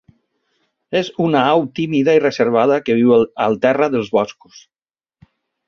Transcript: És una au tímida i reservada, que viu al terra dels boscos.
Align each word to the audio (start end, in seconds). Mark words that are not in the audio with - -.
És 1.01 1.11
una 1.25 1.43
au 1.49 1.65
tímida 1.81 2.15
i 2.19 2.23
reservada, 2.25 2.79
que 2.87 2.97
viu 3.03 3.13
al 3.19 3.61
terra 3.67 3.93
dels 3.97 4.13
boscos. 4.19 4.67